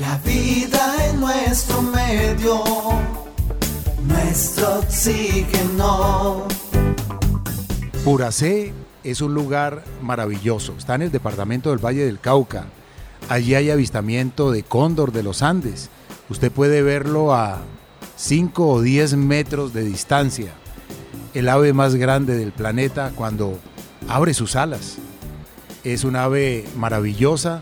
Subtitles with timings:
[0.00, 2.64] La vida en nuestro medio,
[4.02, 6.48] nuestro oxígeno.
[8.02, 8.72] Puracé
[9.04, 10.74] es un lugar maravilloso.
[10.78, 12.64] Está en el departamento del Valle del Cauca.
[13.28, 15.90] Allí hay avistamiento de cóndor de los Andes.
[16.30, 17.58] Usted puede verlo a
[18.16, 20.54] 5 o 10 metros de distancia.
[21.34, 23.58] El ave más grande del planeta cuando
[24.08, 24.96] abre sus alas.
[25.84, 27.60] Es un ave maravillosa.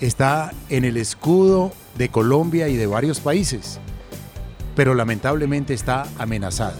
[0.00, 3.78] Está en el escudo de Colombia y de varios países.
[4.74, 6.78] Pero lamentablemente está amenazada.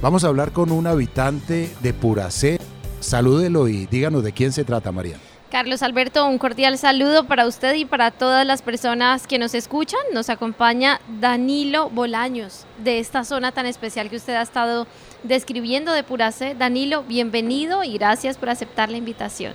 [0.00, 2.58] Vamos a hablar con un habitante de Puracé.
[3.00, 5.16] Salúdelo y díganos de quién se trata, María.
[5.50, 10.00] Carlos Alberto, un cordial saludo para usted y para todas las personas que nos escuchan.
[10.14, 14.86] Nos acompaña Danilo Bolaños, de esta zona tan especial que usted ha estado
[15.24, 16.54] describiendo de Puracé.
[16.54, 19.52] Danilo, bienvenido y gracias por aceptar la invitación.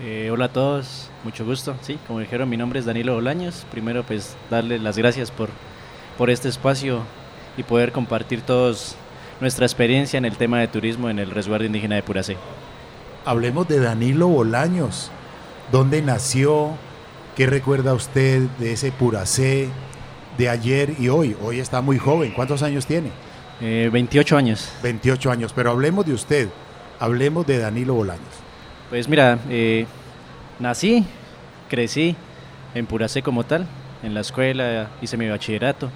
[0.00, 1.74] Eh, hola a todos, mucho gusto.
[1.82, 3.66] Sí, como dijeron, mi nombre es Danilo Bolaños.
[3.70, 5.48] Primero, pues darle las gracias por,
[6.16, 7.02] por este espacio
[7.56, 8.94] y poder compartir todos
[9.40, 12.36] nuestra experiencia en el tema de turismo en el resguardo indígena de Puracé.
[13.24, 15.10] Hablemos de Danilo Bolaños.
[15.72, 16.70] ¿Dónde nació?
[17.36, 19.68] ¿Qué recuerda usted de ese Puracé
[20.38, 21.36] de ayer y hoy?
[21.42, 22.32] Hoy está muy joven.
[22.36, 23.10] ¿Cuántos años tiene?
[23.60, 24.70] Eh, 28 años.
[24.84, 25.52] 28 años.
[25.52, 26.48] Pero hablemos de usted.
[27.00, 28.47] Hablemos de Danilo Bolaños.
[28.90, 29.84] Pues mira, eh,
[30.58, 31.04] nací,
[31.68, 32.16] crecí
[32.74, 33.66] en Puracé como tal.
[34.02, 35.90] En la escuela hice mi bachillerato.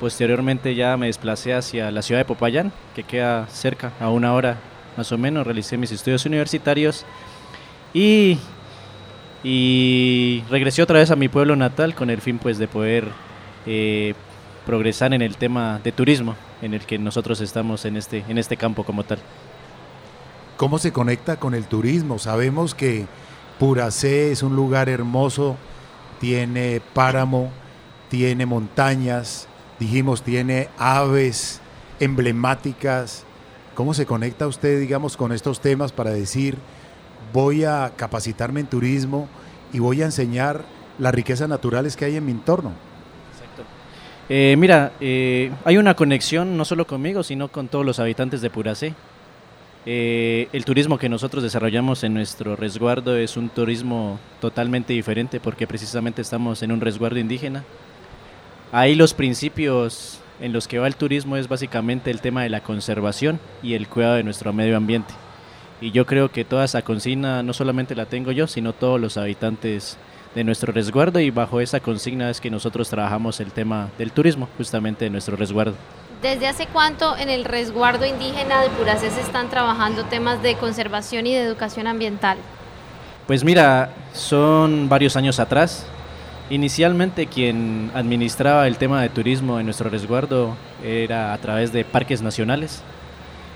[0.00, 4.56] Posteriormente ya me desplacé hacia la ciudad de Popayán, que queda cerca, a una hora
[4.96, 5.46] más o menos.
[5.46, 7.04] Realicé mis estudios universitarios
[7.92, 8.38] y,
[9.44, 13.04] y regresé otra vez a mi pueblo natal con el fin pues de poder
[13.66, 14.14] eh,
[14.64, 18.56] progresar en el tema de turismo en el que nosotros estamos en este, en este
[18.56, 19.18] campo como tal.
[20.60, 22.18] ¿Cómo se conecta con el turismo?
[22.18, 23.06] Sabemos que
[23.58, 25.56] Puracé es un lugar hermoso,
[26.20, 27.50] tiene páramo,
[28.10, 31.62] tiene montañas, dijimos, tiene aves
[31.98, 33.24] emblemáticas.
[33.74, 36.58] ¿Cómo se conecta usted, digamos, con estos temas para decir,
[37.32, 39.28] voy a capacitarme en turismo
[39.72, 40.66] y voy a enseñar
[40.98, 42.72] las riquezas naturales que hay en mi entorno?
[43.32, 43.62] Exacto.
[44.28, 48.50] Eh, mira, eh, hay una conexión no solo conmigo, sino con todos los habitantes de
[48.50, 48.94] Puracé.
[49.86, 55.66] Eh, el turismo que nosotros desarrollamos en nuestro resguardo es un turismo totalmente diferente porque
[55.66, 57.64] precisamente estamos en un resguardo indígena.
[58.72, 62.62] Ahí los principios en los que va el turismo es básicamente el tema de la
[62.62, 65.14] conservación y el cuidado de nuestro medio ambiente.
[65.80, 69.16] Y yo creo que toda esa consigna no solamente la tengo yo, sino todos los
[69.16, 69.96] habitantes
[70.34, 74.48] de nuestro resguardo y bajo esa consigna es que nosotros trabajamos el tema del turismo
[74.58, 75.74] justamente en nuestro resguardo.
[76.22, 81.26] ¿Desde hace cuánto en el resguardo indígena de Puracé se están trabajando temas de conservación
[81.26, 82.36] y de educación ambiental?
[83.26, 85.86] Pues mira, son varios años atrás.
[86.50, 92.20] Inicialmente quien administraba el tema de turismo en nuestro resguardo era a través de parques
[92.20, 92.82] nacionales.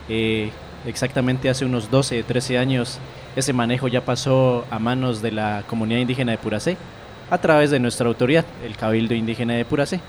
[0.08, 0.50] Eh,
[0.86, 2.98] exactamente hace unos 12, 13 años
[3.36, 6.76] ese manejo ya pasó a manos de la comunidad indígena de Puracé
[7.30, 10.00] a través de nuestra autoridad, el Cabildo Indígena de Puracé.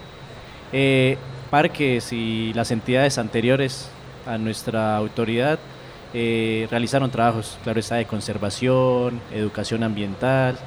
[0.71, 1.17] Eh,
[1.55, 3.87] parques y las entidades anteriores
[4.25, 5.57] a nuestra autoridad
[6.13, 10.57] eh, realizaron trabajos, claro está, de conservación, educación ambiental,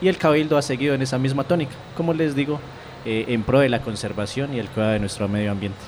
[0.00, 2.58] y el Cabildo ha seguido en esa misma tónica, como les digo,
[3.04, 5.78] eh, en pro de la conservación y el cuidado de nuestro medio ambiente.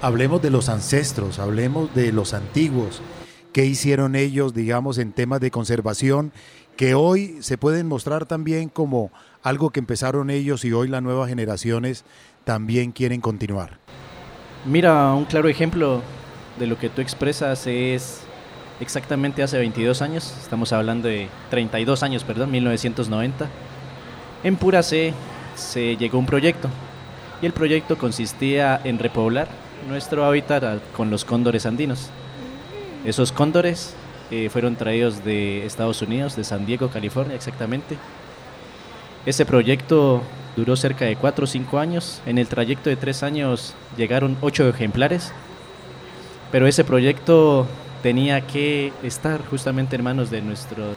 [0.00, 3.02] Hablemos de los ancestros, hablemos de los antiguos,
[3.52, 6.32] qué hicieron ellos, digamos, en temas de conservación,
[6.78, 9.10] que hoy se pueden mostrar también como
[9.42, 12.06] algo que empezaron ellos y hoy las nuevas generaciones
[12.44, 13.78] también quieren continuar.
[14.64, 16.02] Mira, un claro ejemplo
[16.58, 18.20] de lo que tú expresas es
[18.80, 23.48] exactamente hace 22 años, estamos hablando de 32 años, perdón, 1990,
[24.42, 25.12] en Pura C
[25.54, 26.68] se llegó un proyecto
[27.42, 29.48] y el proyecto consistía en repoblar
[29.88, 32.10] nuestro hábitat con los cóndores andinos.
[33.04, 33.94] Esos cóndores
[34.30, 37.96] eh, fueron traídos de Estados Unidos, de San Diego, California exactamente.
[39.26, 40.22] Ese proyecto
[40.56, 42.20] duró cerca de 4 o 5 años.
[42.26, 45.32] En el trayecto de 3 años llegaron 8 ejemplares.
[46.50, 47.66] Pero ese proyecto
[48.02, 50.96] tenía que estar justamente en manos de nuestro...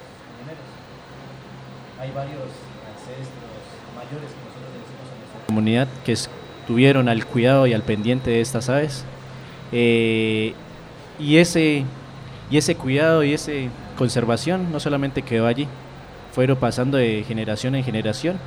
[1.99, 2.41] Hay varios
[2.91, 3.27] ancestros
[3.95, 8.41] mayores que nosotros decimos en nuestra comunidad que estuvieron al cuidado y al pendiente de
[8.41, 9.05] estas aves.
[9.71, 10.53] Eh,
[11.19, 11.85] y, ese,
[12.49, 13.51] y ese cuidado y esa
[13.97, 15.67] conservación no solamente quedó allí,
[16.33, 18.37] fueron pasando de generación en generación.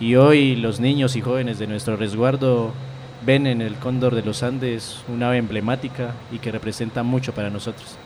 [0.00, 2.72] Y hoy los niños y jóvenes de nuestro resguardo
[3.24, 7.50] ven en el cóndor de los Andes una ave emblemática y que representa mucho para
[7.50, 7.96] nosotros.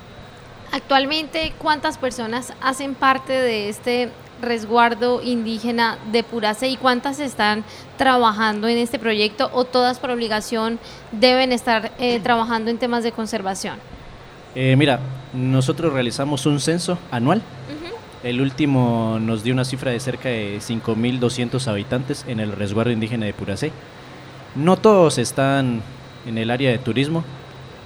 [0.73, 4.11] Actualmente, ¿cuántas personas hacen parte de este
[4.43, 7.65] resguardo indígena de Puracé y cuántas están
[7.97, 10.79] trabajando en este proyecto o todas por obligación
[11.13, 13.79] deben estar eh, trabajando en temas de conservación?
[14.55, 15.01] Eh, mira,
[15.33, 17.43] nosotros realizamos un censo anual.
[18.27, 23.25] El último nos dio una cifra de cerca de 5.200 habitantes en el resguardo indígena
[23.25, 23.71] de Puracé.
[24.57, 25.81] No todos están
[26.27, 27.23] en el área de turismo,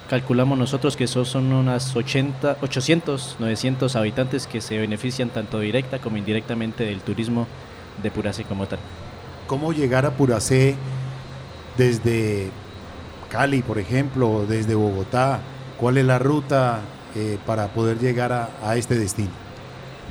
[0.08, 6.16] calculamos nosotros que son, unas 80, 800, 900 habitantes que se benefician tanto directa como
[6.16, 7.46] indirectamente del turismo
[8.02, 8.78] de Puracé como tal.
[9.46, 10.74] ¿Cómo llegar a Puracé
[11.76, 12.48] desde
[13.28, 15.40] Cali, por ejemplo, desde Bogotá?
[15.76, 16.80] ¿Cuál es la ruta
[17.14, 19.49] eh, para poder llegar a este destino?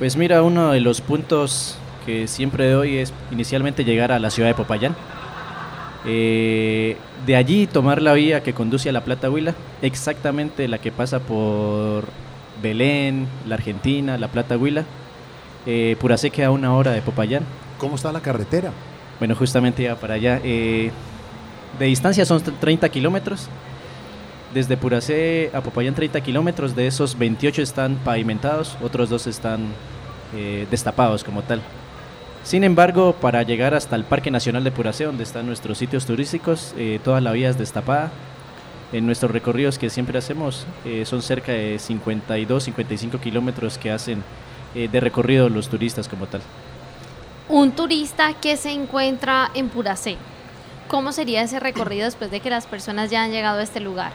[0.00, 4.48] Pues mira, uno de los puntos que siempre doy es inicialmente llegar a la ciudad
[4.48, 4.96] de Popayán
[6.06, 10.90] eh, de allí tomar la vía que conduce a La Plata Huila, exactamente la que
[10.90, 12.04] pasa por
[12.62, 14.84] Belén, la Argentina, La Plata Huila.
[15.66, 17.44] Eh, Puracé queda a una hora de Popayán.
[17.76, 18.72] ¿Cómo está la carretera?
[19.18, 20.40] Bueno, justamente ya para allá.
[20.42, 20.90] Eh,
[21.78, 23.50] de distancia son 30 kilómetros.
[24.54, 29.68] Desde Puracé a Popayán 30 kilómetros, de esos 28 están pavimentados, otros dos están
[30.34, 31.62] eh, destapados como tal.
[32.42, 36.74] Sin embargo, para llegar hasta el Parque Nacional de Puracé, donde están nuestros sitios turísticos,
[36.76, 38.10] eh, toda la vía es destapada.
[38.92, 44.24] En nuestros recorridos que siempre hacemos eh, son cerca de 52, 55 kilómetros que hacen
[44.74, 46.40] de recorrido los turistas como tal.
[47.48, 50.16] Un turista que se encuentra en Puracé,
[50.86, 54.12] ¿cómo sería ese recorrido después de que las personas ya han llegado a este lugar?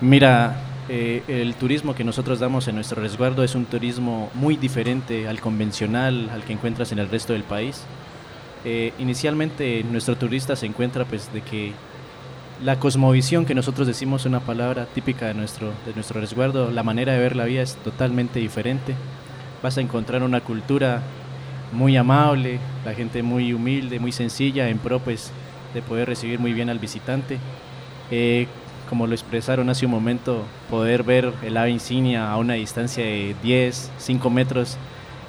[0.00, 0.56] Mira,
[0.88, 5.40] eh, el turismo que nosotros damos en nuestro resguardo es un turismo muy diferente al
[5.40, 7.82] convencional, al que encuentras en el resto del país.
[8.64, 11.72] Eh, inicialmente nuestro turista se encuentra pues de que
[12.64, 17.12] la cosmovisión que nosotros decimos una palabra típica de nuestro, de nuestro resguardo, la manera
[17.12, 18.94] de ver la vida es totalmente diferente.
[19.62, 21.02] Vas a encontrar una cultura
[21.72, 25.30] muy amable, la gente muy humilde, muy sencilla, en pro pues,
[25.74, 27.38] de poder recibir muy bien al visitante.
[28.10, 28.48] Eh,
[28.90, 33.36] como lo expresaron hace un momento, poder ver el ave insignia a una distancia de
[33.40, 34.76] 10, 5 metros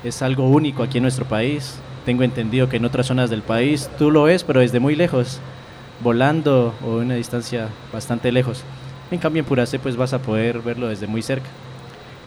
[0.03, 1.77] es algo único aquí en nuestro país.
[2.03, 5.39] Tengo entendido que en otras zonas del país tú lo ves, pero desde muy lejos,
[6.03, 8.63] volando o a una distancia bastante lejos.
[9.11, 11.47] En cambio en Puracé pues vas a poder verlo desde muy cerca.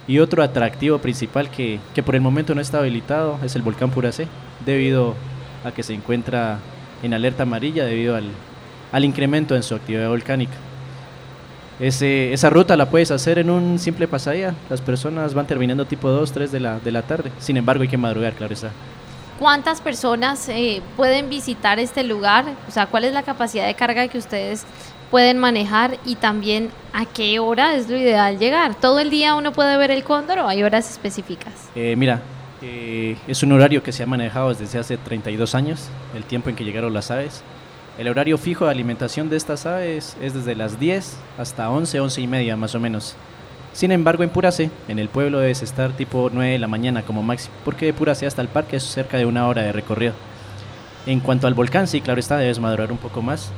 [0.07, 3.91] Y otro atractivo principal que, que por el momento no está habilitado es el volcán
[3.91, 4.29] Puracé,
[4.65, 5.17] debido
[5.65, 6.61] a que se encuentra
[7.03, 8.31] en alerta amarilla debido al,
[8.93, 10.55] al incremento en su actividad volcánica.
[11.81, 14.55] Ese, esa ruta la puedes hacer en un simple pasadía.
[14.71, 17.33] Las personas van terminando tipo 2, 3 de la, de la tarde.
[17.39, 18.71] Sin embargo, hay que madrugar, claro está.
[19.39, 22.45] ¿Cuántas personas eh, pueden visitar este lugar?
[22.69, 24.65] O sea, ¿cuál es la capacidad de carga que ustedes
[25.11, 28.77] pueden manejar y también a qué hora es lo ideal llegar?
[28.77, 31.53] ¿Todo el día uno puede ver el cóndor o hay horas específicas?
[31.75, 32.21] Eh, mira,
[32.63, 36.57] eh, es un horario que se ha manejado desde hace 32 años, el tiempo en
[36.57, 37.43] que llegaron las aves.
[37.97, 42.21] El horario fijo de alimentación de estas aves es desde las 10 hasta 11, 11
[42.23, 43.15] y media más o menos.
[43.73, 47.23] Sin embargo, en Puracé, en el pueblo debes estar tipo 9 de la mañana como
[47.23, 50.13] máximo, porque de Puracé hasta el parque es cerca de una hora de recorrido.
[51.07, 53.53] En cuanto al volcán, sí, claro está, debes madurar un poco más.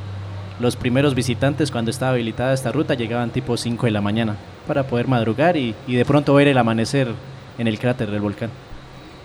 [0.60, 4.36] Los primeros visitantes cuando estaba habilitada esta ruta llegaban tipo 5 de la mañana
[4.66, 7.08] para poder madrugar y, y de pronto ver el amanecer
[7.56, 8.50] en el cráter del volcán.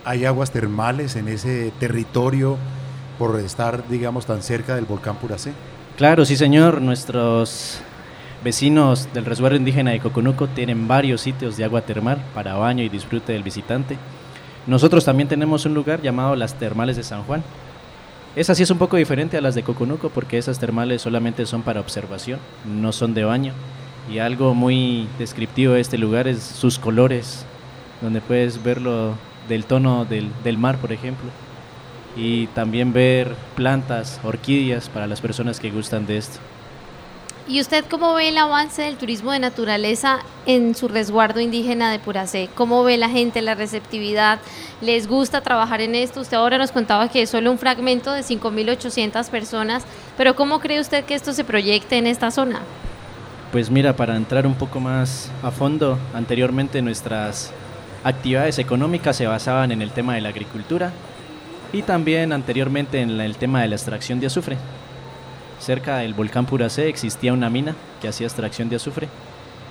[0.06, 2.58] ¿Hay aguas termales en ese territorio
[3.22, 5.54] por estar, digamos, tan cerca del volcán Puracé?
[5.96, 7.80] Claro, sí señor, nuestros
[8.44, 12.90] vecinos del resguardo indígena de Coconuco tienen varios sitios de agua termal para baño y
[12.90, 13.96] disfrute del visitante.
[14.66, 17.44] Nosotros también tenemos un lugar llamado las Termales de San Juan.
[18.36, 21.62] Esa sí es un poco diferente a las de Coconuco porque esas termales solamente son
[21.62, 23.54] para observación, no son de baño.
[24.12, 27.46] Y algo muy descriptivo de este lugar es sus colores,
[28.02, 29.14] donde puedes verlo
[29.48, 31.30] del tono del, del mar, por ejemplo
[32.16, 36.40] y también ver plantas, orquídeas para las personas que gustan de esto.
[37.48, 42.00] ¿Y usted cómo ve el avance del turismo de naturaleza en su resguardo indígena de
[42.00, 42.50] Puracé?
[42.56, 44.40] ¿Cómo ve la gente, la receptividad?
[44.80, 46.22] ¿Les gusta trabajar en esto?
[46.22, 49.84] Usted ahora nos contaba que es solo un fragmento de 5.800 personas,
[50.18, 52.62] pero ¿cómo cree usted que esto se proyecte en esta zona?
[53.52, 57.52] Pues mira, para entrar un poco más a fondo, anteriormente nuestras
[58.04, 60.94] actividades económicas se basaban en el tema de la agricultura
[61.74, 64.58] y también anteriormente en el tema de la extracción de azufre.
[65.60, 69.08] Cerca del volcán Puracé existía una mina que hacía extracción de azufre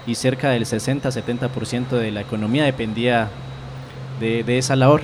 [0.07, 3.29] y cerca del 60-70% de la economía dependía
[4.21, 5.03] de, esa labor.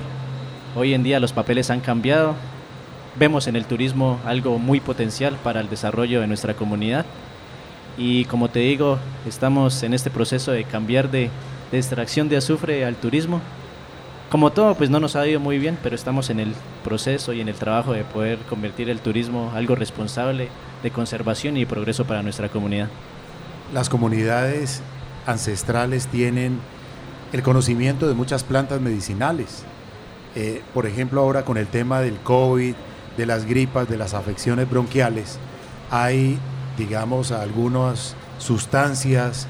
[0.75, 2.35] Hoy en día los papeles han cambiado,
[3.17, 7.05] vemos en el turismo algo muy potencial para el desarrollo de nuestra comunidad
[7.97, 11.29] y como te digo, estamos en este proceso de cambiar de,
[11.71, 13.41] de extracción de azufre al turismo
[14.29, 16.53] como todo, pues no nos ha ido muy bien, pero estamos en el
[16.83, 20.49] proceso y en el trabajo de poder convertir el turismo algo responsable
[20.83, 22.89] de conservación y progreso para nuestra comunidad.
[23.73, 24.81] Las comunidades
[25.25, 26.59] ancestrales tienen
[27.31, 29.63] el conocimiento de muchas plantas medicinales.
[30.35, 32.75] Eh, por ejemplo, ahora con el tema del COVID,
[33.15, 35.39] de las gripas, de las afecciones bronquiales,
[35.89, 36.37] hay,
[36.77, 39.47] digamos, algunas sustancias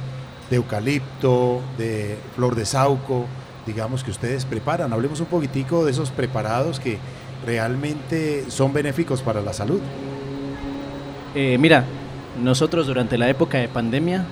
[0.49, 3.25] de eucalipto, de flor de sauco,
[3.67, 4.91] digamos, que ustedes preparan.
[4.93, 6.97] Hablemos un poquitico de esos preparados que
[7.45, 9.79] realmente son benéficos para la salud.
[11.35, 11.83] Eh, mira,
[12.41, 14.25] nosotros durante la época de pandemia,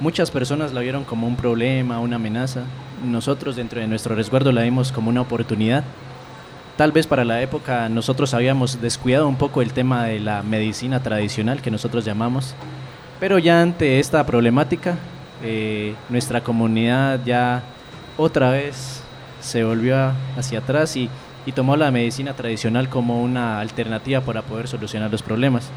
[0.00, 2.64] muchas personas la vieron como un problema, una amenaza.
[3.04, 5.84] Nosotros dentro de nuestro resguardo la vimos como una oportunidad.
[6.76, 11.02] Tal vez para la época nosotros habíamos descuidado un poco el tema de la medicina
[11.02, 12.54] tradicional que nosotros llamamos,
[13.20, 14.96] pero ya ante esta problemática,
[15.44, 17.62] eh, nuestra comunidad ya
[18.16, 19.02] otra vez
[19.40, 21.10] se volvió hacia atrás y,
[21.56, 25.68] tomó la medicina tradicional como una alternativa para poder solucionar los problemas.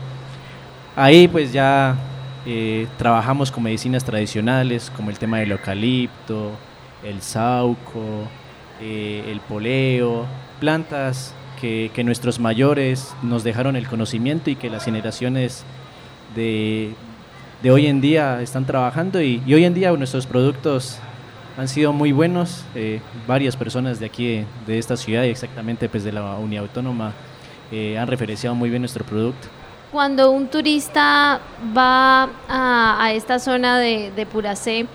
[0.95, 1.95] Ahí pues ya
[2.45, 6.51] eh, trabajamos con medicinas tradicionales como el tema del eucalipto,
[7.03, 8.27] el sauco,
[8.79, 10.27] eh, el poleo,
[10.59, 15.63] plantas que, nuestros mayores nos dejaron el conocimiento y que las generaciones
[16.35, 16.93] de,
[17.67, 20.99] hoy en día están trabajando y, y hoy en día nuestros productos
[21.57, 22.63] han sido muy buenos.
[22.75, 27.13] Eh, varias personas de aquí, de, esta ciudad y exactamente pues, de la Unidad Autónoma,
[27.71, 29.47] eh, han referenciado muy bien nuestro producto.
[29.91, 31.39] Cuando un turista
[31.75, 34.87] va a, esta zona de, de Puracé,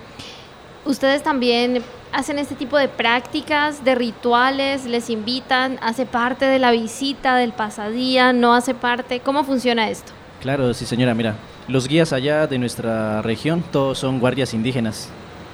[0.84, 6.70] ustedes también hacen este tipo de prácticas, de rituales, les invitan, hace parte de la
[6.70, 9.20] visita, del pasadía, no hace parte.
[9.20, 10.12] ¿Cómo funciona esto?
[10.40, 11.36] Claro, sí señora, mira,
[11.68, 15.08] los guías allá de nuestra región todos son guardias indígenas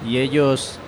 [0.08, 0.78] y ellos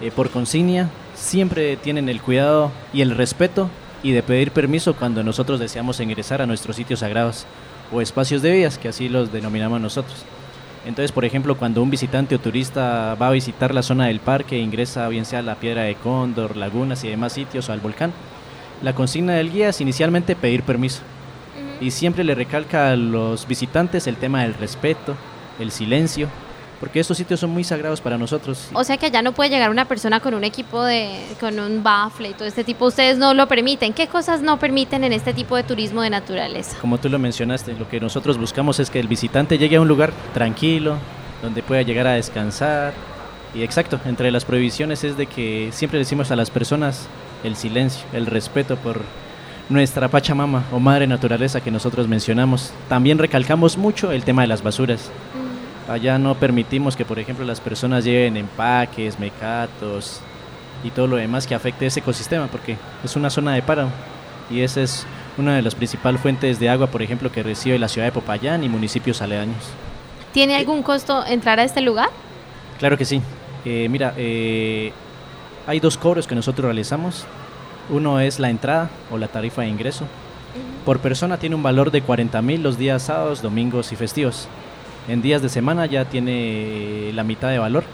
[0.00, 3.68] eh, por consignia, siempre tienen el cuidado y el respeto
[4.02, 7.46] y de pedir permiso cuando nosotros deseamos ingresar a nuestros sitios sagrados
[7.92, 10.24] o espacios de vías, que así los denominamos nosotros.
[10.86, 14.58] Entonces, por ejemplo, cuando un visitante o turista va a visitar la zona del parque,
[14.58, 18.12] ingresa bien sea a la Piedra de Cóndor, lagunas y demás sitios o al volcán,
[18.82, 21.02] la consigna del guía es inicialmente pedir permiso.
[21.82, 25.16] Y siempre le recalca a los visitantes el tema del respeto,
[25.58, 26.28] el silencio
[26.80, 28.68] porque estos sitios son muy sagrados para nosotros.
[28.72, 31.82] O sea que allá no puede llegar una persona con un equipo de, con un
[31.82, 33.92] bafle y todo este tipo, ustedes no lo permiten.
[33.92, 36.78] ¿Qué cosas no permiten en este tipo de turismo de naturaleza?
[36.80, 39.88] Como tú lo mencionaste, lo que nosotros buscamos es que el visitante llegue a un
[39.88, 40.96] lugar tranquilo,
[41.42, 42.94] donde pueda llegar a descansar.
[43.54, 47.08] Y exacto, entre las prohibiciones es de que siempre decimos a las personas
[47.44, 49.02] el silencio, el respeto por
[49.68, 52.72] nuestra Pachamama o Madre Naturaleza que nosotros mencionamos.
[52.88, 55.10] También recalcamos mucho el tema de las basuras.
[55.90, 60.20] Allá no permitimos que, por ejemplo, las personas lleven empaques, mecatos
[60.84, 63.90] y todo lo demás que afecte ese ecosistema, porque es una zona de páramo
[64.48, 65.04] y esa es
[65.36, 68.62] una de las principales fuentes de agua, por ejemplo, que recibe la ciudad de Popayán
[68.62, 69.64] y municipios aledaños.
[70.32, 72.10] ¿Tiene algún costo entrar a este lugar?
[72.78, 73.20] Claro que sí.
[73.64, 74.92] Eh, mira, eh,
[75.66, 77.24] hay dos cobros que nosotros realizamos.
[77.88, 80.06] Uno es la entrada o la tarifa de ingreso.
[80.84, 84.48] Por persona tiene un valor de 40 mil los días sábados, domingos y festivos
[85.08, 87.84] en días de semana ya tiene la mitad de valor.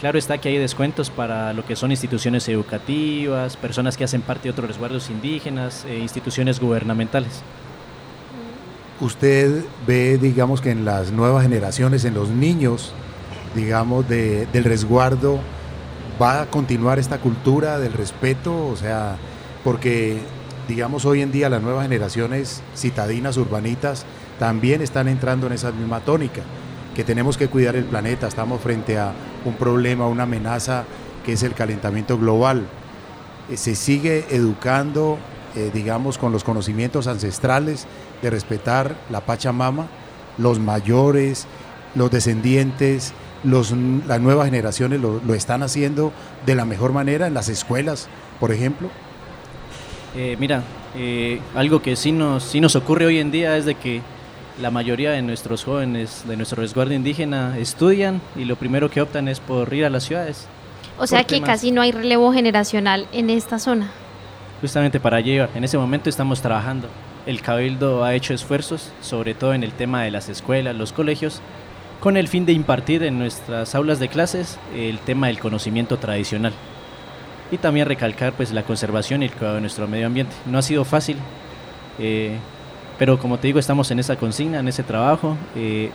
[0.00, 4.44] Claro está que hay descuentos para lo que son instituciones educativas, personas que hacen parte
[4.44, 7.42] de otros resguardos indígenas, e instituciones gubernamentales.
[9.00, 12.92] Usted ve, digamos que en las nuevas generaciones, en los niños,
[13.54, 15.38] digamos, del resguardo,
[16.20, 19.16] va a continuar esta cultura del respeto, o sea,
[19.62, 20.18] porque,
[20.66, 24.04] digamos, hoy en día las nuevas generaciones citadinas, urbanitas,
[24.38, 26.42] también están entrando en esa misma tónica,
[26.94, 29.12] que tenemos que cuidar el planeta, estamos frente a
[29.44, 30.84] un problema, una amenaza
[31.24, 32.66] que es el calentamiento global.
[33.50, 35.18] Eh, se sigue educando,
[35.56, 37.86] eh, digamos, con los conocimientos ancestrales
[38.20, 39.86] de respetar la Pachamama,
[40.38, 41.46] los mayores,
[41.94, 43.12] los descendientes,
[43.44, 43.72] los,
[44.06, 46.12] las nuevas generaciones lo, están haciendo
[46.46, 48.08] de la mejor manera en las escuelas,
[48.38, 48.88] por ejemplo.
[50.14, 50.62] Eh, mira,
[51.54, 54.02] algo que sí nos, sí nos ocurre hoy en día es de que
[54.62, 59.26] la mayoría de nuestros jóvenes de nuestro resguardo indígena estudian y lo primero que optan
[59.26, 60.46] es por ir a las ciudades.
[60.98, 63.90] O sea que casi no hay relevo generacional en esta zona.
[64.60, 66.86] Justamente para ello, en ese momento estamos trabajando.
[67.26, 71.40] El Cabildo ha hecho esfuerzos, sobre todo en el tema de las escuelas, los colegios,
[71.98, 76.52] con el fin de impartir en nuestras aulas de clases el tema del conocimiento tradicional
[77.50, 80.34] y también recalcar pues la conservación y el cuidado de nuestro medio ambiente.
[80.46, 81.16] No ha sido fácil,
[81.98, 82.38] eh,
[83.02, 85.36] pero como te digo, estamos en esa consigna, en ese trabajo.
[85.56, 85.90] Eh,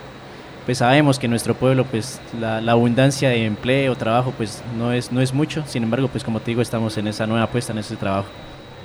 [0.66, 4.92] pues sabemos que en nuestro pueblo pues la, la abundancia de empleo, trabajo pues no
[4.92, 7.72] es, no es mucho, sin embargo pues como te digo estamos en esa nueva apuesta,
[7.72, 8.28] en ese trabajo.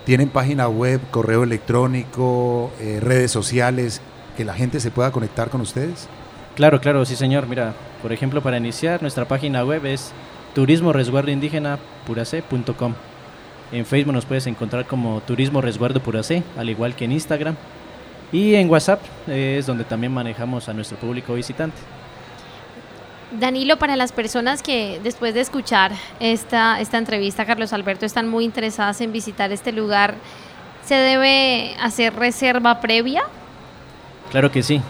[0.06, 4.00] ¿Tienen página web, correo electrónico, eh, redes sociales,
[4.38, 6.08] que la gente se pueda conectar con ustedes?
[6.56, 7.46] Claro, claro, sí señor.
[7.46, 10.14] Mira, por ejemplo, para iniciar, nuestra página web es
[10.56, 11.78] turismo resguardo indígena.
[13.74, 17.58] En Facebook nos puedes encontrar como Turismo Resguardo Puracé, al igual que en Instagram.
[18.34, 21.78] Y en WhatsApp eh, es donde también manejamos a nuestro público visitante.
[23.40, 28.44] Danilo, para las personas que después de escuchar esta, esta entrevista, Carlos Alberto, están muy
[28.44, 30.16] interesadas en visitar este lugar,
[30.84, 33.24] ¿se debe hacer reserva previa?
[34.32, 34.82] Claro que sí.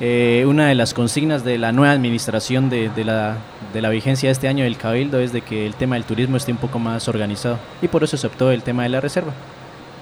[0.00, 3.36] Eh, una de las consignas de la nueva administración de, de, la,
[3.74, 6.38] de la vigencia de este año del Cabildo es de que el tema del turismo
[6.38, 9.34] esté un poco más organizado y por eso se optó el tema de la reserva.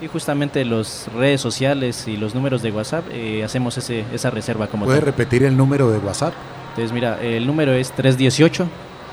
[0.01, 4.69] Y justamente las redes sociales y los números de WhatsApp eh, hacemos ese, esa reserva
[4.69, 5.07] como ¿Puede tal.
[5.07, 6.35] repetir el número de WhatsApp?
[6.71, 7.93] Entonces, mira, el número es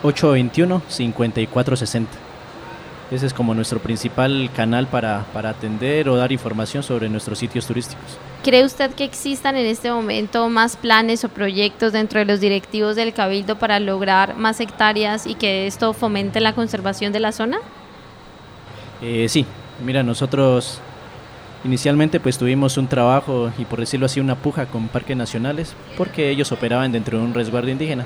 [0.04, 2.06] 318-821-5460.
[3.12, 7.66] Ese es como nuestro principal canal para, para atender o dar información sobre nuestros sitios
[7.66, 8.06] turísticos.
[8.44, 12.96] ¿Cree usted que existan en este momento más planes o proyectos dentro de los directivos
[12.96, 17.58] del Cabildo para lograr más hectáreas y que esto fomente la conservación de la zona?
[19.02, 19.46] Eh, sí,
[19.84, 20.80] mira, nosotros
[21.64, 26.30] inicialmente pues tuvimos un trabajo y por decirlo así una puja con parques nacionales porque
[26.30, 28.06] ellos operaban dentro de un resguardo indígena.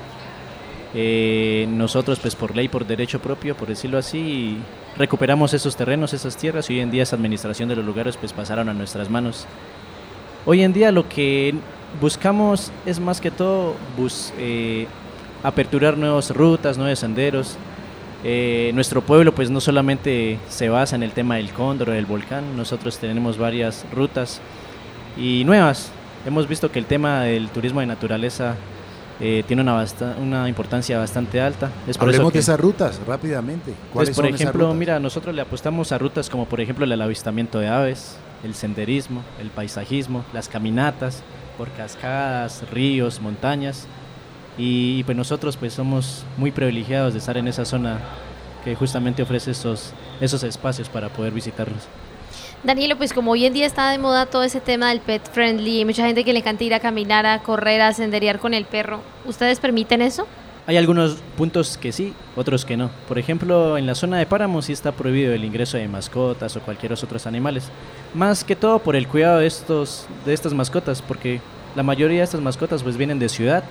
[0.96, 4.58] Eh, nosotros pues por ley, por derecho propio, por decirlo así,
[4.98, 8.34] recuperamos esos terrenos, esas tierras y hoy en día esa administración de los lugares pues
[8.34, 9.46] pasaron a nuestras manos.
[10.46, 11.54] Hoy en día lo que
[12.02, 14.88] buscamos es más que todo bus, eh,
[15.44, 17.58] aperturar nuevas rutas, nuevos senderos,
[18.24, 22.58] eh, nuestro pueblo pues no solamente se basa en el tema del cóndor, del volcán,
[22.58, 24.42] nosotros tenemos varias rutas
[25.18, 25.92] y nuevas.
[26.26, 28.56] Hemos visto que el tema del turismo de naturaleza
[29.22, 29.86] eh, tiene una,
[30.22, 31.72] una importancia bastante alta.
[31.88, 33.72] Es por eso Hablemos que, de esas rutas rápidamente.
[33.72, 34.78] pues, ¿Cuáles por son esas ejemplo, rutas?
[34.80, 39.24] mira, nosotros le apostamos a rutas como por ejemplo el avistamiento de aves, el senderismo,
[39.42, 41.24] el paisajismo, las caminatas
[41.58, 43.88] por cascadas, ríos, montañas.
[44.60, 48.00] Y pues nosotros pues somos muy privilegiados de estar en esa zona
[48.66, 51.88] que justamente ofrece esos, esos espacios para poder visitarlos.
[52.62, 55.78] Danilo, pues como hoy en día está de moda todo ese tema del pet friendly,
[55.78, 58.66] hay mucha gente que le encanta ir a caminar, a correr, a senderear con el
[58.66, 59.00] perro.
[59.26, 60.28] ¿Ustedes permiten eso?
[60.68, 62.92] Hay algunos puntos que sí, otros que no.
[63.08, 66.60] Por ejemplo, en la zona de páramo sí está prohibido el ingreso de mascotas o
[66.60, 67.70] cualquier otros animales.
[68.14, 71.40] Más que todo por el cuidado de, estos, de estas mascotas, porque
[71.76, 73.64] la mayoría de estas mascotas pues vienen de ciudad.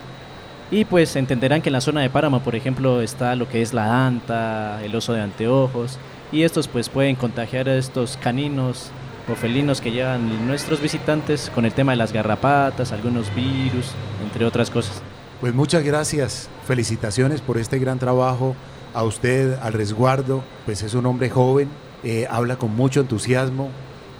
[0.71, 3.73] Y pues entenderán que en la zona de páramo, por ejemplo, está lo que es
[3.73, 5.99] la anta, el oso de anteojos.
[6.31, 8.91] Y estos pues pueden contagiar a estos caninos
[9.31, 14.45] o felinos que llevan nuestros visitantes con el tema de las garrapatas, algunos virus, entre
[14.45, 15.03] otras cosas.
[15.41, 18.55] Pues muchas gracias, felicitaciones por este gran trabajo,
[18.93, 21.69] a usted, al resguardo, pues es un hombre joven,
[22.03, 23.71] eh, habla con mucho entusiasmo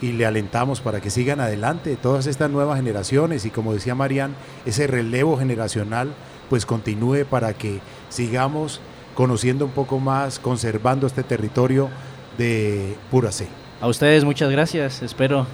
[0.01, 4.35] y le alentamos para que sigan adelante todas estas nuevas generaciones y como decía Marían,
[4.65, 6.15] ese relevo generacional
[6.49, 8.81] pues continúe para que sigamos
[9.15, 11.89] conociendo un poco más, conservando este territorio
[12.37, 13.49] de Puracé.
[13.81, 15.47] A ustedes muchas gracias, espero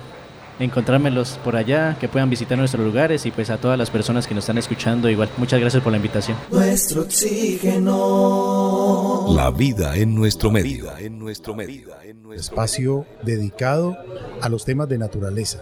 [0.59, 4.35] encontrármelos por allá, que puedan visitar nuestros lugares y pues a todas las personas que
[4.35, 5.29] nos están escuchando igual.
[5.37, 6.37] Muchas gracias por la invitación.
[6.51, 7.95] Nuestro oxígeno.
[9.35, 10.97] La vida en nuestro medio.
[10.99, 11.89] En nuestro medio.
[12.35, 13.97] espacio dedicado
[14.41, 15.61] a los temas de naturaleza.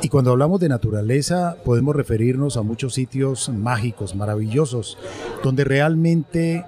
[0.00, 4.96] Y cuando hablamos de naturaleza podemos referirnos a muchos sitios mágicos, maravillosos,
[5.42, 6.64] donde realmente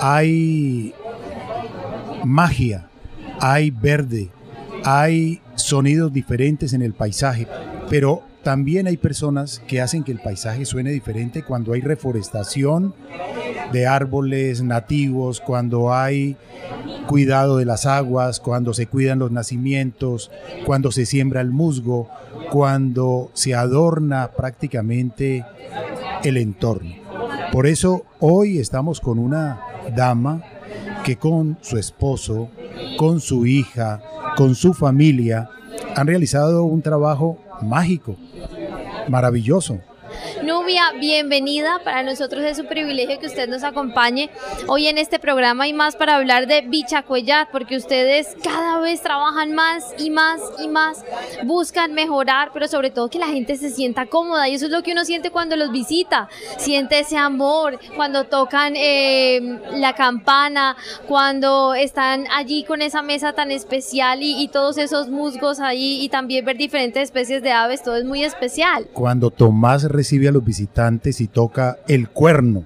[0.00, 0.94] hay
[2.24, 2.88] magia,
[3.40, 4.30] hay verde,
[4.84, 7.48] hay sonidos diferentes en el paisaje,
[7.90, 12.94] pero también hay personas que hacen que el paisaje suene diferente cuando hay reforestación
[13.72, 16.36] de árboles nativos, cuando hay
[17.06, 20.30] cuidado de las aguas, cuando se cuidan los nacimientos,
[20.64, 22.08] cuando se siembra el musgo,
[22.50, 25.44] cuando se adorna prácticamente
[26.22, 26.94] el entorno.
[27.52, 29.60] Por eso hoy estamos con una
[29.94, 30.42] dama
[31.04, 32.50] que con su esposo,
[32.96, 34.02] con su hija,
[34.36, 35.48] con su familia,
[35.96, 38.16] han realizado un trabajo mágico,
[39.08, 39.78] maravilloso.
[41.00, 41.80] Bienvenida.
[41.82, 44.28] Para nosotros es un privilegio que usted nos acompañe
[44.66, 49.54] hoy en este programa y más para hablar de Bichacuellat, porque ustedes cada vez trabajan
[49.54, 51.06] más y más y más,
[51.46, 54.82] buscan mejorar, pero sobre todo que la gente se sienta cómoda y eso es lo
[54.82, 56.28] que uno siente cuando los visita,
[56.58, 59.40] siente ese amor, cuando tocan eh,
[59.72, 60.76] la campana,
[61.06, 66.10] cuando están allí con esa mesa tan especial y, y todos esos musgos ahí y
[66.10, 68.86] también ver diferentes especies de aves, todo es muy especial.
[68.92, 72.64] Cuando Tomás recibe a los visitantes y toca el cuerno.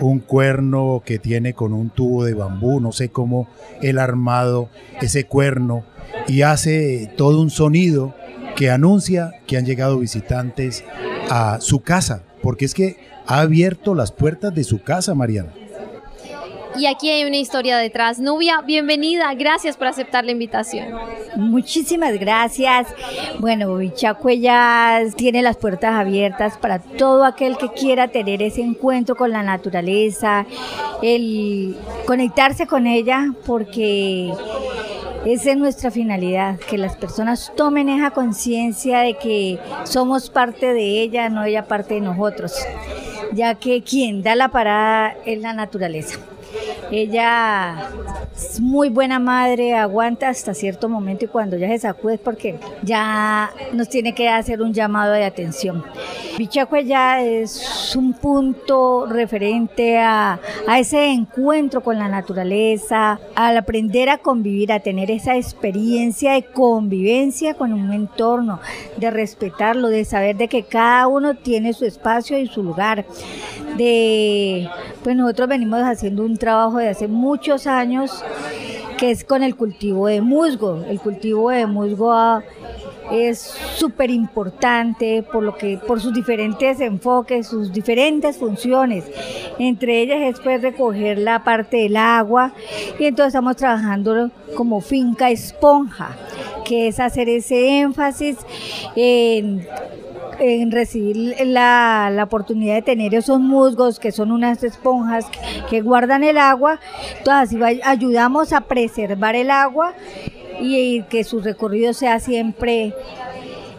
[0.00, 3.48] Un cuerno que tiene con un tubo de bambú, no sé cómo
[3.80, 4.68] él armado
[5.00, 5.84] ese cuerno
[6.28, 8.14] y hace todo un sonido
[8.56, 10.84] que anuncia que han llegado visitantes
[11.30, 15.52] a su casa, porque es que ha abierto las puertas de su casa, Mariana.
[16.78, 18.18] Y aquí hay una historia detrás.
[18.18, 19.32] Nubia, bienvenida.
[19.34, 20.88] Gracias por aceptar la invitación.
[21.36, 22.88] Muchísimas gracias.
[23.38, 29.16] Bueno, Bichacue ya tiene las puertas abiertas para todo aquel que quiera tener ese encuentro
[29.16, 30.44] con la naturaleza,
[31.02, 34.32] el conectarse con ella, porque
[35.24, 41.02] esa es nuestra finalidad, que las personas tomen esa conciencia de que somos parte de
[41.02, 42.54] ella, no ella parte de nosotros,
[43.32, 46.18] ya que quien da la parada es la naturaleza.
[46.90, 47.90] Ella
[48.34, 52.58] es muy buena madre, aguanta hasta cierto momento y cuando ya se sacude es porque
[52.82, 55.84] ya nos tiene que hacer un llamado de atención.
[56.38, 64.08] Bichacue ya es un punto referente a, a ese encuentro con la naturaleza, al aprender
[64.08, 68.60] a convivir, a tener esa experiencia de convivencia con un entorno,
[68.96, 73.06] de respetarlo, de saber de que cada uno tiene su espacio y su lugar.
[73.76, 74.68] De,
[75.02, 78.24] pues nosotros venimos haciendo un trabajo de hace muchos años
[78.96, 80.82] que es con el cultivo de musgo.
[80.88, 82.42] El cultivo de musgo ah,
[83.10, 83.38] es
[83.76, 89.04] súper importante por lo que por sus diferentes enfoques, sus diferentes funciones.
[89.58, 92.52] Entre ellas es pues recoger la parte del agua
[92.98, 96.16] y entonces estamos trabajando como finca esponja,
[96.64, 98.38] que es hacer ese énfasis
[98.96, 99.66] en
[100.38, 105.26] en recibir la, la, oportunidad de tener esos musgos que son unas esponjas
[105.70, 106.80] que, guardan el agua.
[107.18, 109.94] Entonces así ayudamos a preservar el agua
[110.60, 112.94] y, que su recorrido sea siempre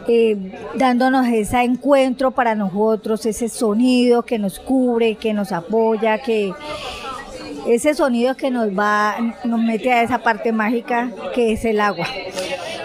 [0.07, 0.37] eh,
[0.75, 6.53] dándonos ese encuentro para nosotros, ese sonido que nos cubre, que nos apoya, que
[7.67, 12.07] ese sonido que nos va, nos mete a esa parte mágica que es el agua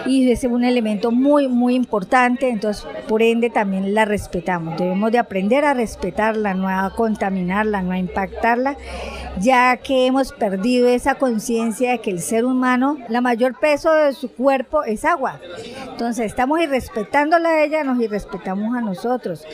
[0.05, 4.77] y es un elemento muy, muy importante, entonces por ende también la respetamos.
[4.77, 8.77] Debemos de aprender a respetarla, no a contaminarla, no a impactarla,
[9.39, 14.13] ya que hemos perdido esa conciencia de que el ser humano, la mayor peso de
[14.13, 15.39] su cuerpo es agua.
[15.89, 19.45] Entonces estamos irrespetándola a ella, nos irrespetamos a nosotros.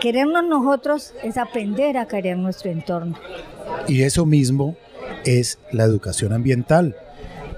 [0.00, 3.16] Querernos nosotros es aprender a querer nuestro entorno.
[3.86, 4.76] Y eso mismo
[5.24, 6.96] es la educación ambiental.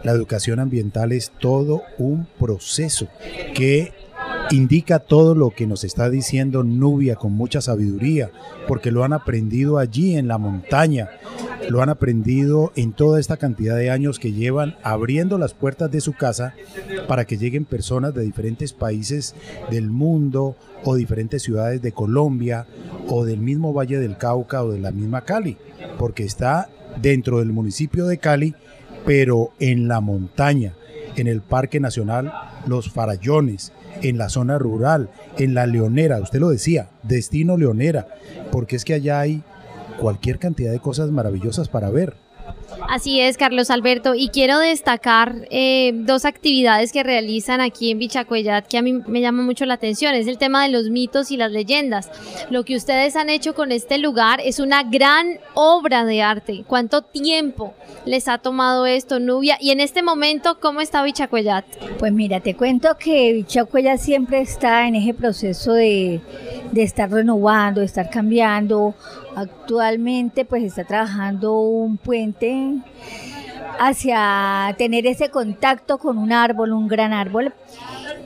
[0.05, 3.09] La educación ambiental es todo un proceso
[3.55, 3.93] que
[4.51, 8.31] indica todo lo que nos está diciendo Nubia con mucha sabiduría,
[8.67, 11.09] porque lo han aprendido allí en la montaña,
[11.69, 16.01] lo han aprendido en toda esta cantidad de años que llevan abriendo las puertas de
[16.01, 16.55] su casa
[17.07, 19.35] para que lleguen personas de diferentes países
[19.71, 22.67] del mundo o diferentes ciudades de Colombia
[23.09, 25.57] o del mismo Valle del Cauca o de la misma Cali,
[25.99, 26.69] porque está
[27.01, 28.55] dentro del municipio de Cali
[29.05, 30.75] pero en la montaña,
[31.17, 32.33] en el Parque Nacional
[32.67, 38.09] Los Farallones, en la zona rural, en la Leonera, usted lo decía, destino Leonera,
[38.51, 39.43] porque es que allá hay
[39.99, 42.15] cualquier cantidad de cosas maravillosas para ver.
[42.89, 44.15] Así es, Carlos Alberto.
[44.15, 49.21] Y quiero destacar eh, dos actividades que realizan aquí en Bichacuellat que a mí me
[49.21, 50.15] llama mucho la atención.
[50.15, 52.11] Es el tema de los mitos y las leyendas.
[52.51, 56.65] Lo que ustedes han hecho con este lugar es una gran obra de arte.
[56.67, 59.57] ¿Cuánto tiempo les ha tomado esto, Nubia?
[59.61, 61.65] Y en este momento, ¿cómo está Bichacuellat?
[61.99, 66.21] Pues mira, te cuento que Bichacuellat siempre está en ese proceso de,
[66.73, 68.95] de estar renovando, de estar cambiando
[69.35, 72.77] Actualmente pues está trabajando un puente
[73.79, 77.55] hacia tener ese contacto con un árbol, un gran árbol.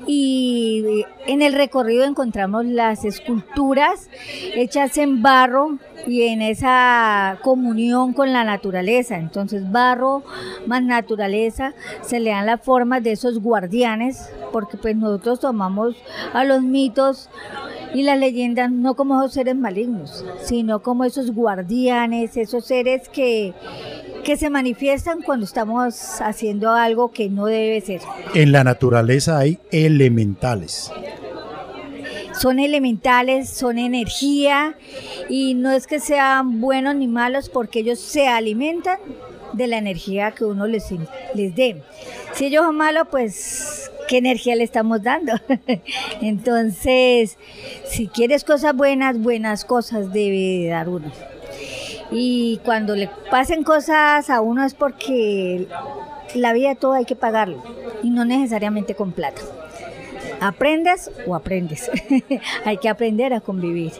[0.08, 4.08] Y en el recorrido encontramos las esculturas
[4.54, 9.16] hechas en barro y en esa comunión con la naturaleza.
[9.16, 10.22] Entonces barro
[10.66, 15.96] más naturaleza se le dan las formas de esos guardianes, porque pues nosotros tomamos
[16.32, 17.28] a los mitos
[17.96, 23.54] y las leyendas no como esos seres malignos, sino como esos guardianes, esos seres que,
[24.22, 28.02] que se manifiestan cuando estamos haciendo algo que no debe ser.
[28.34, 30.92] En la naturaleza hay elementales
[32.38, 34.76] son elementales, son energía
[35.30, 38.98] y no es que sean buenos ni malos porque ellos se alimentan
[39.54, 40.84] de la energía que uno les,
[41.34, 41.82] les dé.
[42.34, 43.65] Si ellos son malos, pues
[44.08, 45.32] qué energía le estamos dando.
[46.20, 47.38] Entonces,
[47.84, 51.10] si quieres cosas buenas, buenas cosas debe dar uno.
[52.10, 55.66] Y cuando le pasen cosas a uno es porque
[56.34, 57.62] la vida todo hay que pagarlo
[58.02, 59.42] y no necesariamente con plata.
[60.40, 61.90] aprendes o aprendes.
[62.64, 63.92] Hay que aprender a convivir.